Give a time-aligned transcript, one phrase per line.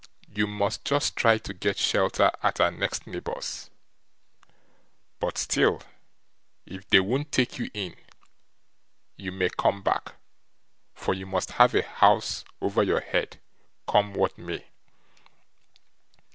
[0.33, 3.69] You must just try to get shelter at our next neighbour's;
[5.19, 5.83] but still
[6.65, 7.95] if they won't take you in,
[9.15, 10.15] you may come back,
[10.95, 13.39] for you must have a house over your head,
[13.87, 14.65] come what may."